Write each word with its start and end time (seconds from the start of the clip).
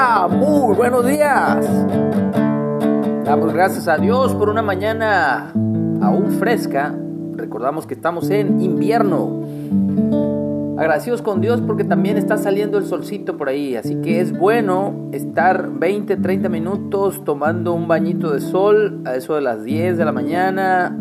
Muy 0.00 0.74
buenos 0.76 1.06
días. 1.06 1.58
Damos 3.22 3.52
gracias 3.52 3.86
a 3.86 3.98
Dios 3.98 4.34
por 4.34 4.48
una 4.48 4.62
mañana 4.62 5.52
aún 6.00 6.30
fresca. 6.38 6.94
Recordamos 7.36 7.86
que 7.86 7.92
estamos 7.92 8.30
en 8.30 8.62
invierno. 8.62 9.42
Agradecidos 10.78 11.20
con 11.20 11.42
Dios 11.42 11.60
porque 11.60 11.84
también 11.84 12.16
está 12.16 12.38
saliendo 12.38 12.78
el 12.78 12.86
solcito 12.86 13.36
por 13.36 13.50
ahí. 13.50 13.76
Así 13.76 13.96
que 13.96 14.22
es 14.22 14.32
bueno 14.36 15.10
estar 15.12 15.68
20, 15.70 16.16
30 16.16 16.48
minutos 16.48 17.22
tomando 17.22 17.74
un 17.74 17.86
bañito 17.86 18.32
de 18.32 18.40
sol 18.40 19.02
a 19.04 19.16
eso 19.16 19.34
de 19.34 19.42
las 19.42 19.64
10 19.64 19.98
de 19.98 20.04
la 20.06 20.12
mañana 20.12 20.96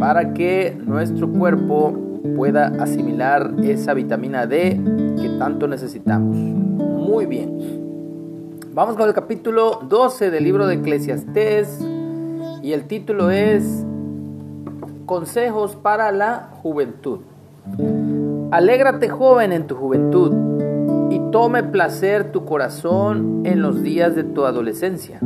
para 0.00 0.34
que 0.34 0.76
nuestro 0.84 1.30
cuerpo 1.30 1.96
pueda 2.36 2.66
asimilar 2.80 3.54
esa 3.62 3.94
vitamina 3.94 4.48
D 4.48 4.80
que 5.22 5.28
tanto 5.38 5.68
necesitamos. 5.68 6.36
Muy 7.06 7.24
bien. 7.26 8.64
Vamos 8.72 8.96
con 8.96 9.06
el 9.06 9.14
capítulo 9.14 9.80
12 9.88 10.32
del 10.32 10.42
libro 10.42 10.66
de 10.66 10.74
Eclesiastés 10.74 11.80
y 12.64 12.72
el 12.72 12.88
título 12.88 13.30
es 13.30 13.86
Consejos 15.06 15.76
para 15.76 16.10
la 16.10 16.50
juventud. 16.62 17.20
Alégrate 18.50 19.08
joven 19.08 19.52
en 19.52 19.68
tu 19.68 19.76
juventud 19.76 20.32
y 21.12 21.20
tome 21.30 21.62
placer 21.62 22.32
tu 22.32 22.44
corazón 22.44 23.42
en 23.44 23.62
los 23.62 23.84
días 23.84 24.16
de 24.16 24.24
tu 24.24 24.44
adolescencia. 24.44 25.20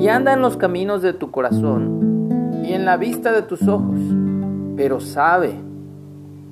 Y 0.00 0.08
anda 0.08 0.32
en 0.32 0.42
los 0.42 0.56
caminos 0.56 1.00
de 1.00 1.12
tu 1.12 1.30
corazón 1.30 2.50
y 2.64 2.72
en 2.72 2.84
la 2.84 2.96
vista 2.96 3.30
de 3.30 3.42
tus 3.42 3.68
ojos, 3.68 4.00
pero 4.76 4.98
sabe 4.98 5.54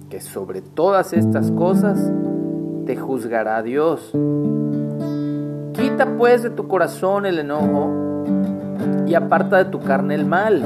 que 0.08 0.20
sobre 0.20 0.62
todas 0.62 1.14
estas 1.14 1.50
cosas 1.50 2.12
te 2.86 2.96
juzgará 2.96 3.62
Dios. 3.62 4.10
Quita 5.73 6.16
pues 6.18 6.42
de 6.42 6.50
tu 6.50 6.68
corazón 6.68 7.26
el 7.26 7.38
enojo 7.38 8.24
y 9.06 9.14
aparta 9.14 9.59
de 9.59 9.64
tu 9.66 9.80
carne 9.80 10.14
el 10.14 10.26
mal, 10.26 10.62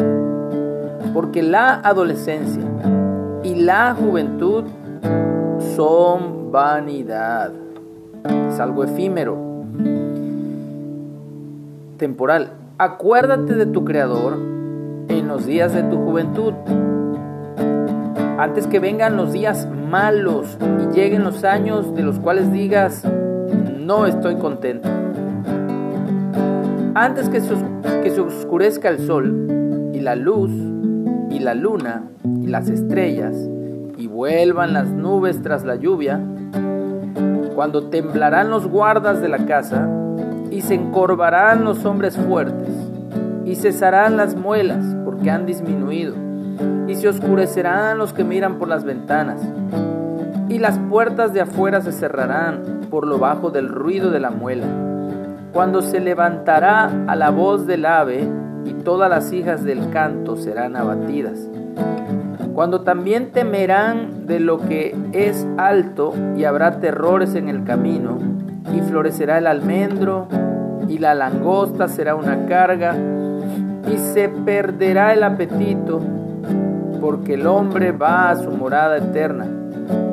porque 1.13 1.43
la 1.43 1.75
adolescencia 1.75 2.63
y 3.43 3.55
la 3.55 3.95
juventud 3.95 4.65
son 5.77 6.51
vanidad. 6.51 7.53
Es 8.49 8.61
algo 8.61 8.85
efímero, 8.85 9.37
temporal. 11.97 12.53
Acuérdate 12.79 13.55
de 13.55 13.67
tu 13.67 13.85
Creador 13.85 14.35
en 15.09 15.29
los 15.29 15.47
días 15.47 15.75
de 15.75 15.83
tu 15.85 15.97
juventud 15.99 16.55
antes 18.39 18.67
que 18.67 18.81
vengan 18.81 19.17
los 19.17 19.33
días 19.33 19.69
malos 19.71 20.59
y 20.83 20.95
lleguen 20.95 21.23
los 21.23 21.45
años 21.45 21.95
de 21.95 22.03
los 22.03 22.19
cuales 22.19 22.51
digas, 22.53 23.05
no 23.79 24.07
estoy 24.07 24.37
contento. 24.37 24.89
Antes 26.95 27.29
que 27.29 27.41
se, 27.41 28.21
oscurezca 28.21 28.89
el 28.89 28.99
sol 29.07 29.91
y 29.93 30.01
la 30.01 30.17
luz 30.17 30.51
y 31.31 31.39
la 31.39 31.55
luna 31.55 32.05
y 32.25 32.47
las 32.47 32.69
estrellas 32.69 33.37
y 33.97 34.07
vuelvan 34.09 34.73
las 34.73 34.89
nubes 34.89 35.41
tras 35.43 35.65
la 35.65 35.77
lluvia, 35.77 36.21
cuando 37.55 37.89
temblarán 37.89 38.51
los 38.51 38.67
guardas 38.67 39.21
de 39.21 39.29
la 39.29 39.47
casa 39.47 39.89
y 40.51 40.63
se 40.63 40.75
encorvarán 40.75 41.65
los 41.65 41.85
hombres 41.85 42.17
fuertes 42.17 42.75
y 43.45 43.55
cesarán 43.55 44.17
las 44.17 44.35
muelas 44.35 44.85
porque 45.05 45.31
han 45.31 45.47
disminuido 45.47 46.15
y 46.87 46.95
se 46.95 47.09
oscurecerán 47.09 47.99
los 47.99 48.13
que 48.13 48.25
miran 48.25 48.59
por 48.59 48.69
las 48.69 48.85
ventanas, 48.85 49.41
y 50.49 50.59
las 50.59 50.79
puertas 50.79 51.33
de 51.33 51.41
afuera 51.41 51.81
se 51.81 51.93
cerrarán 51.93 52.81
por 52.91 53.07
lo 53.07 53.19
bajo 53.19 53.51
del 53.51 53.69
ruido 53.69 54.11
de 54.11 54.21
la 54.21 54.31
muela, 54.31 54.67
cuando 55.53 55.83
se 55.83 56.01
levantará 56.01 56.91
a 57.07 57.17
la 57.17 57.31
voz 57.31 57.67
del 57.67 57.87
ave, 57.87 58.29
y 58.65 58.73
todas 58.73 59.11
las 59.11 59.33
hijas 59.33 59.63
del 59.65 59.91
canto 59.91 60.37
serán 60.37 60.77
abatidas, 60.77 61.49
cuando 62.55 62.83
también 62.83 63.33
temerán 63.33 64.27
de 64.27 64.41
lo 64.41 64.59
que 64.59 64.97
es 65.13 65.47
alto, 65.57 66.15
y 66.37 66.45
habrá 66.45 66.81
terrores 66.81 67.35
en 67.35 67.49
el 67.49 67.65
camino, 67.65 68.19
y 68.75 68.81
florecerá 68.81 69.39
el 69.39 69.47
almendro, 69.47 70.29
y 70.89 70.99
la 70.99 71.15
langosta 71.15 71.89
será 71.89 72.15
una 72.15 72.47
carga, 72.47 72.95
y 73.93 73.99
se 73.99 74.29
perderá 74.29 75.13
el 75.13 75.25
apetito, 75.25 76.01
porque 77.05 77.35
el 77.35 77.47
hombre 77.47 77.93
va 77.93 78.31
a 78.31 78.37
su 78.37 78.51
morada 78.51 78.97
eterna, 78.97 79.47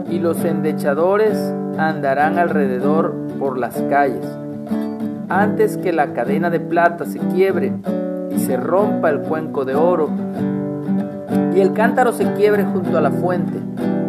y 0.10 0.20
los 0.20 0.44
endechadores 0.44 1.38
andarán 1.78 2.38
alrededor 2.38 3.14
por 3.40 3.58
las 3.58 3.82
calles. 3.84 4.26
Antes 5.30 5.78
que 5.78 5.94
la 5.94 6.12
cadena 6.12 6.50
de 6.50 6.60
plata 6.60 7.06
se 7.06 7.20
quiebre 7.20 7.72
y 8.36 8.40
se 8.40 8.58
rompa 8.58 9.10
el 9.10 9.22
cuenco 9.22 9.64
de 9.64 9.74
oro, 9.74 10.10
y 11.56 11.62
el 11.62 11.72
cántaro 11.72 12.12
se 12.12 12.34
quiebre 12.34 12.66
junto 12.66 12.98
a 12.98 13.02
la 13.02 13.12
fuente, 13.12 13.58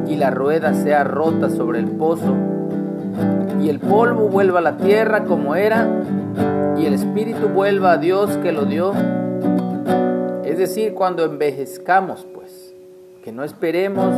y 0.08 0.16
la 0.16 0.32
rueda 0.32 0.74
sea 0.74 1.04
rota 1.04 1.50
sobre 1.50 1.78
el 1.78 1.86
pozo, 1.86 2.34
y 3.62 3.68
el 3.68 3.78
polvo 3.78 4.26
vuelva 4.26 4.58
a 4.58 4.62
la 4.62 4.76
tierra 4.76 5.22
como 5.22 5.54
era, 5.54 5.86
y 6.76 6.86
el 6.86 6.94
espíritu 6.94 7.46
vuelva 7.46 7.92
a 7.92 7.98
Dios 7.98 8.36
que 8.38 8.50
lo 8.50 8.64
dio, 8.64 8.92
es 10.42 10.58
decir, 10.58 10.94
cuando 10.94 11.24
envejezcamos, 11.24 12.26
pues 12.34 12.71
que 13.22 13.30
no 13.30 13.44
esperemos 13.44 14.12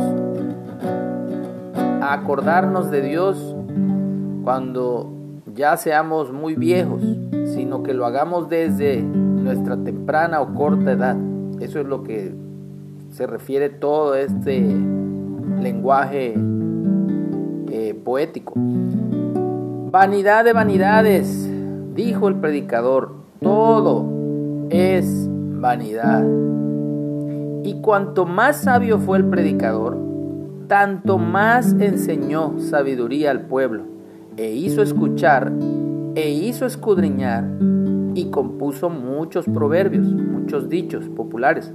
a 2.01 2.13
acordarnos 2.13 2.89
de 2.89 3.01
Dios 3.01 3.55
cuando 4.43 5.11
ya 5.53 5.77
seamos 5.77 6.31
muy 6.33 6.55
viejos, 6.55 7.03
sino 7.53 7.83
que 7.83 7.93
lo 7.93 8.07
hagamos 8.07 8.49
desde 8.49 9.03
nuestra 9.03 9.77
temprana 9.77 10.41
o 10.41 10.55
corta 10.55 10.91
edad. 10.91 11.15
Eso 11.59 11.79
es 11.79 11.85
lo 11.85 12.01
que 12.01 12.33
se 13.11 13.27
refiere 13.27 13.69
todo 13.69 14.15
este 14.15 14.59
lenguaje 15.61 16.33
eh, 17.71 17.93
poético. 18.03 18.53
Vanidad 18.55 20.43
de 20.45 20.53
vanidades, 20.53 21.47
dijo 21.93 22.27
el 22.27 22.35
predicador, 22.35 23.13
todo 23.39 24.05
es 24.71 25.29
vanidad. 25.29 26.25
Y 27.65 27.81
cuanto 27.81 28.27
más 28.27 28.57
sabio 28.57 28.99
fue 28.99 29.17
el 29.17 29.25
predicador, 29.25 29.97
tanto 30.67 31.17
más 31.17 31.73
enseñó 31.79 32.59
sabiduría 32.59 33.31
al 33.31 33.47
pueblo, 33.47 33.85
e 34.37 34.53
hizo 34.53 34.83
escuchar, 34.83 35.51
e 36.13 36.29
hizo 36.29 36.67
escudriñar, 36.67 37.43
y 38.13 38.29
compuso 38.29 38.91
muchos 38.91 39.47
proverbios, 39.47 40.05
muchos 40.05 40.69
dichos 40.69 41.09
populares. 41.09 41.73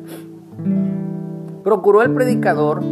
Procuró 1.65 2.03
el 2.03 2.15
predicador 2.15 2.85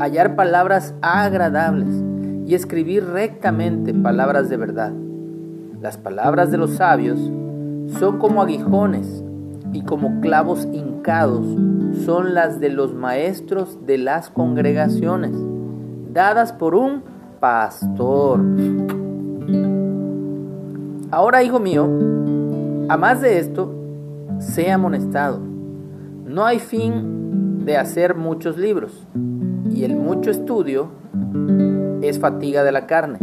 hallar 0.00 0.34
palabras 0.34 0.92
agradables 1.02 2.02
y 2.46 2.56
escribir 2.56 3.04
rectamente 3.04 3.94
palabras 3.94 4.48
de 4.48 4.56
verdad. 4.56 4.92
Las 5.80 5.98
palabras 5.98 6.50
de 6.50 6.58
los 6.58 6.72
sabios 6.72 7.20
son 8.00 8.18
como 8.18 8.42
aguijones 8.42 9.22
y 9.72 9.82
como 9.82 10.20
clavos 10.20 10.66
hincados 10.72 11.44
son 12.04 12.34
las 12.34 12.60
de 12.60 12.70
los 12.70 12.94
maestros 12.94 13.84
de 13.86 13.98
las 13.98 14.30
congregaciones, 14.30 15.32
dadas 16.12 16.52
por 16.52 16.74
un 16.74 17.02
pastor. 17.40 18.40
Ahora, 21.10 21.42
hijo 21.42 21.58
mío, 21.58 21.88
a 22.88 22.96
más 22.96 23.20
de 23.20 23.38
esto, 23.38 23.74
sea 24.38 24.74
amonestado. 24.74 25.40
No 26.24 26.44
hay 26.44 26.58
fin 26.58 27.64
de 27.64 27.76
hacer 27.76 28.14
muchos 28.14 28.56
libros, 28.56 29.06
y 29.70 29.84
el 29.84 29.96
mucho 29.96 30.30
estudio 30.30 30.88
es 32.02 32.18
fatiga 32.18 32.64
de 32.64 32.72
la 32.72 32.86
carne. 32.86 33.18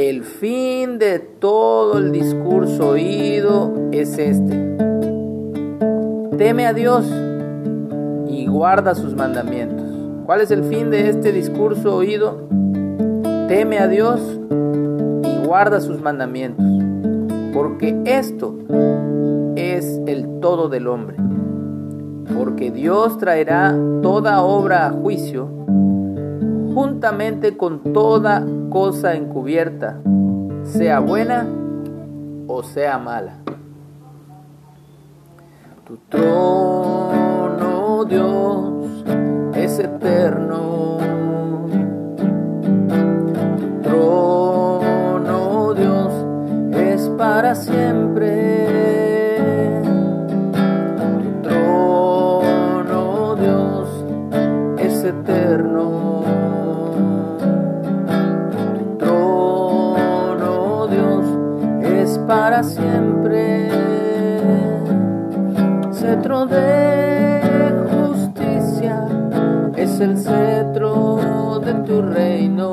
El 0.00 0.22
fin 0.22 1.00
de 1.00 1.18
todo 1.18 1.98
el 1.98 2.12
discurso 2.12 2.90
oído 2.90 3.74
es 3.90 4.16
este. 4.16 4.76
Teme 6.36 6.66
a 6.66 6.72
Dios 6.72 7.04
y 8.28 8.46
guarda 8.46 8.94
sus 8.94 9.16
mandamientos. 9.16 9.84
¿Cuál 10.24 10.42
es 10.42 10.52
el 10.52 10.62
fin 10.62 10.90
de 10.90 11.08
este 11.08 11.32
discurso 11.32 11.96
oído? 11.96 12.48
Teme 13.48 13.80
a 13.80 13.88
Dios 13.88 14.20
y 15.24 15.44
guarda 15.44 15.80
sus 15.80 16.00
mandamientos. 16.00 16.64
Porque 17.52 18.00
esto 18.04 18.56
es 19.56 20.00
el 20.06 20.38
todo 20.38 20.68
del 20.68 20.86
hombre. 20.86 21.16
Porque 22.36 22.70
Dios 22.70 23.18
traerá 23.18 23.76
toda 24.00 24.42
obra 24.42 24.86
a 24.86 24.90
juicio 24.92 25.48
juntamente 26.78 27.56
con 27.56 27.92
toda 27.92 28.46
cosa 28.70 29.16
encubierta, 29.16 29.98
sea 30.62 31.00
buena 31.00 31.44
o 32.46 32.62
sea 32.62 32.98
mala. 32.98 33.32
Tu 35.84 35.96
trono, 36.08 38.04
Dios, 38.04 39.04
es 39.56 39.80
eterno. 39.80 40.98
Tu 43.82 43.82
trono, 43.82 45.74
Dios, 45.74 46.12
es 46.76 47.08
para 47.18 47.56
siempre. 47.56 48.68
Tu 51.42 51.48
trono, 51.48 53.34
Dios, 53.34 53.88
es 54.78 55.02
eterno. 55.02 56.17
Siempre. 62.62 63.68
Cetro 65.92 66.46
de 66.46 67.40
justicia 67.90 69.06
es 69.76 70.00
el 70.00 70.16
cetro 70.16 71.60
de 71.64 71.74
tu 71.86 72.02
reino. 72.02 72.67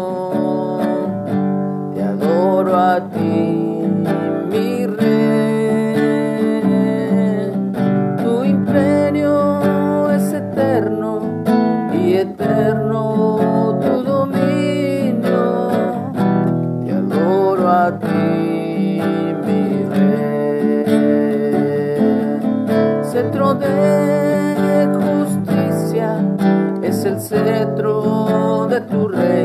Cetro 23.16 23.54
de 23.54 24.90
justicia 24.92 26.20
es 26.84 27.06
el 27.06 27.22
cetro 27.22 28.68
de 28.70 28.82
tu 28.82 29.08
reino. 29.08 29.45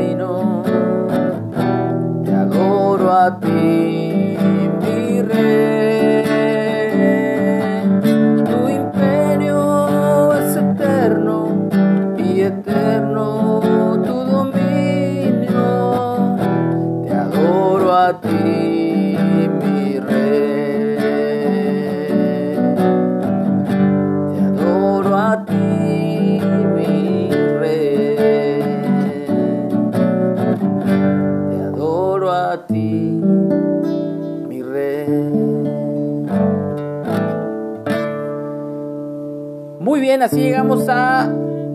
Muy 39.79 39.99
bien, 39.99 40.21
así 40.21 40.39
llegamos 40.39 40.87
a 40.89 41.31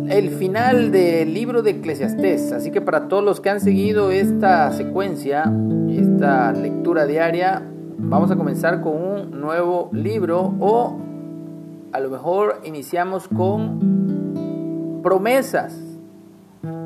el 0.09 0.31
final 0.31 0.93
del 0.93 1.35
libro 1.35 1.63
de 1.63 1.73
Eclesiastés. 1.73 2.53
Así 2.53 2.71
que 2.71 2.81
para 2.81 3.09
todos 3.09 3.25
los 3.25 3.41
que 3.41 3.51
han 3.51 3.61
seguido 3.61 4.11
esta 4.11 4.71
secuencia, 4.73 5.51
esta 5.91 6.53
lectura 6.53 7.07
diaria, 7.07 7.63
vamos 7.99 8.31
a 8.31 8.37
comenzar 8.37 8.81
con 8.81 8.95
un 8.95 9.41
nuevo 9.41 9.91
libro 9.93 10.55
o 10.61 10.99
a 11.93 12.01
lo 12.01 12.11
mejor 12.11 12.61
iniciamos 12.65 13.29
con 13.29 15.01
promesas 15.03 15.79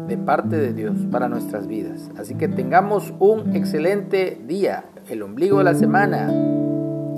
de 0.08 0.18
parte 0.18 0.56
de 0.56 0.72
Dios 0.72 0.98
para 1.10 1.28
nuestras 1.28 1.66
vidas. 1.66 2.10
Así 2.18 2.34
que 2.34 2.48
tengamos 2.48 3.12
un 3.18 3.54
excelente 3.54 4.40
día, 4.46 4.84
el 5.10 5.22
ombligo 5.22 5.58
de 5.58 5.64
la 5.64 5.74
semana. 5.74 6.30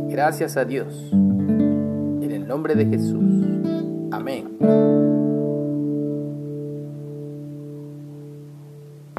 Gracias 0.08 0.56
a 0.56 0.64
Dios. 0.64 1.10
En 1.12 2.30
el 2.30 2.46
nombre 2.46 2.74
de 2.74 2.86
Jesús. 2.86 3.22
Amén. 4.10 5.01